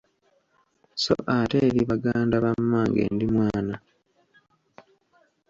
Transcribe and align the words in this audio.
Sso 0.95 1.15
ate 1.37 1.57
eri 1.67 1.81
Baganda 1.91 2.35
ba 2.43 2.51
mmange 2.61 3.03
ndi 3.13 3.25
mwana. 3.33 3.75